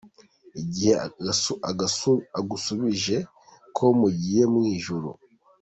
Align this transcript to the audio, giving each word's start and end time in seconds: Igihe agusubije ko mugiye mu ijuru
Igihe 0.61 0.93
agusubije 2.39 3.17
ko 3.75 3.85
mugiye 3.99 4.43
mu 4.53 4.59
ijuru 4.75 5.09